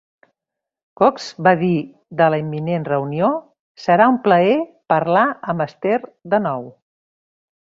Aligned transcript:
Cox 1.01 1.27
va 1.47 1.51
dir 1.59 1.75
de 2.21 2.29
la 2.35 2.39
imminent 2.43 2.87
reunió: 2.89 3.29
Serà 3.83 4.09
un 4.15 4.19
plaer 4.25 4.57
parlar 4.95 5.27
amb 5.55 5.65
Esther 5.69 6.01
de 6.35 6.45
nou. 6.49 6.67